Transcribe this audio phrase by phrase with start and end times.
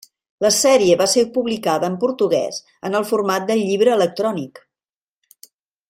[0.43, 2.57] La sèrie va ser publicada en portuguès
[2.89, 4.65] en el format de llibre electrònic.